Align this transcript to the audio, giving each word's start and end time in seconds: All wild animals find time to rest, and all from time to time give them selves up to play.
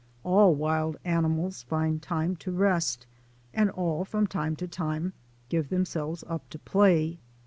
All 0.23 0.55
wild 0.55 0.97
animals 1.05 1.61
find 1.61 2.01
time 2.01 2.35
to 2.37 2.51
rest, 2.51 3.05
and 3.53 3.69
all 3.69 4.03
from 4.03 4.25
time 4.25 4.55
to 4.55 4.67
time 4.67 5.13
give 5.47 5.69
them 5.69 5.85
selves 5.85 6.23
up 6.27 6.49
to 6.49 6.57
play. 6.57 7.19